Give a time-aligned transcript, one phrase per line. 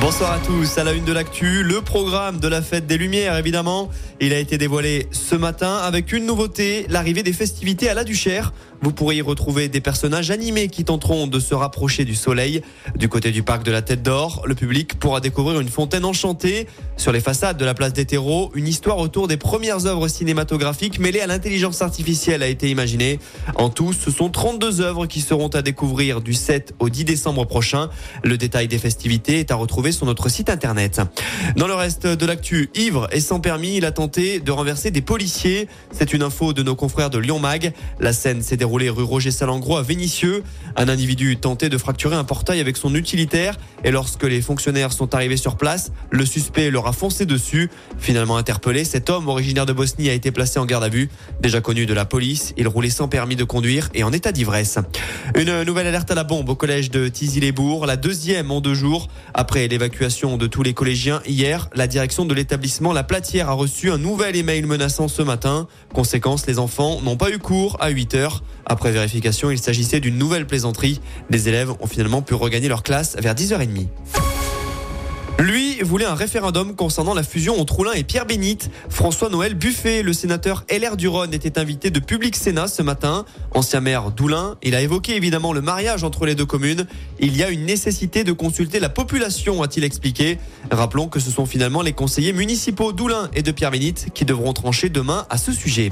[0.00, 3.36] Bonsoir à tous, à la une de l'actu, le programme de la fête des Lumières
[3.36, 3.90] évidemment.
[4.18, 8.54] Il a été dévoilé ce matin avec une nouveauté, l'arrivée des festivités à la Duchère.
[8.82, 12.62] Vous pourrez y retrouver des personnages animés qui tenteront de se rapprocher du soleil.
[12.96, 16.66] Du côté du parc de la Tête d'Or, le public pourra découvrir une fontaine enchantée.
[16.96, 20.98] Sur les façades de la place des terreaux, une histoire autour des premières œuvres cinématographiques
[20.98, 23.18] mêlées à l'intelligence artificielle a été imaginée.
[23.54, 27.44] En tout, ce sont 32 œuvres qui seront à découvrir du 7 au 10 décembre
[27.44, 27.90] prochain.
[28.24, 31.00] Le détail des festivités est à retrouver sur notre site internet.
[31.56, 35.00] Dans le reste de l'actu, ivre et sans permis, il a tenté de renverser des
[35.00, 35.68] policiers.
[35.92, 37.72] C'est une info de nos confrères de Lyon Mag.
[37.98, 40.42] La scène s'est déroulée rue Roger Salengro à Vénissieux.
[40.76, 45.14] Un individu tentait de fracturer un portail avec son utilitaire et lorsque les fonctionnaires sont
[45.14, 47.70] arrivés sur place, le suspect leur a foncé dessus.
[47.98, 51.08] Finalement interpellé, cet homme originaire de Bosnie a été placé en garde à vue.
[51.40, 54.78] Déjà connu de la police, il roulait sans permis de conduire et en état d'ivresse.
[55.36, 59.08] Une nouvelle alerte à la bombe au collège de Tizy-les-Bourgs, la deuxième en deux jours.
[59.34, 63.90] Après l'évacuation de tous les collégiens hier, la direction de l'établissement La Platière a reçu
[63.90, 65.68] un nouvel email menaçant ce matin.
[65.94, 68.42] Conséquence, les enfants n'ont pas eu cours à 8 heures.
[68.66, 71.00] Après vérification, il s'agissait d'une nouvelle plaisanterie.
[71.30, 73.86] Les élèves ont finalement pu regagner leur classe vers 10h30.
[75.40, 78.70] Lui voulait un référendum concernant la fusion entre Roulin et Pierre Bénite.
[78.90, 83.24] François-Noël Buffet, le sénateur LR du Rhône, était invité de Public Sénat ce matin.
[83.54, 86.86] Ancien maire d'Oulin, il a évoqué évidemment le mariage entre les deux communes.
[87.20, 90.36] Il y a une nécessité de consulter la population, a-t-il expliqué.
[90.70, 94.52] Rappelons que ce sont finalement les conseillers municipaux d'Oulin et de Pierre Bénite qui devront
[94.52, 95.90] trancher demain à ce sujet.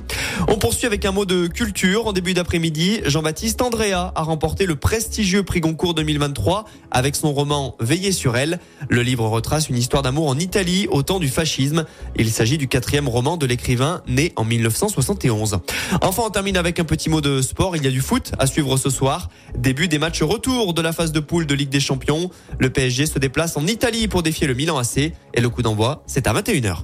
[0.48, 2.06] On poursuit avec un mot de culture.
[2.06, 7.76] En début d'après-midi, Jean-Baptiste Andrea a remporté le prestigieux prix Goncourt 2023 avec son roman
[7.80, 8.60] Veiller sur elle.
[8.90, 11.84] Le livre retrace une histoire d'amour en Italie au temps du fascisme.
[12.16, 15.60] Il s'agit du quatrième roman de l'écrivain né en 1971.
[16.02, 17.76] Enfin, on termine avec un petit mot de sport.
[17.76, 19.30] Il y a du foot à suivre ce soir.
[19.56, 22.30] Début des matchs retour de la phase de poule de Ligue des Champions.
[22.58, 26.02] Le PSG se déplace en Italie pour défier le Milan AC et le coup d'envoi,
[26.08, 26.78] c'est à 21h.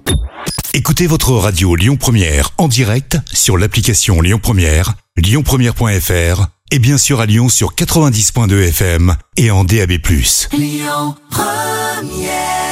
[0.74, 7.20] Écoutez votre radio Lyon Première en direct sur l'application Lyon Première, lyonpremière.fr et bien sûr
[7.20, 9.98] à Lyon sur 90.2 FM et en DAB+.
[10.52, 11.16] Lyon
[11.94, 12.63] Première